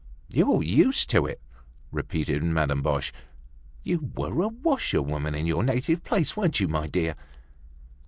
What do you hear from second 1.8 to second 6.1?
repeated Madame Boche. "You were a washerwoman in your native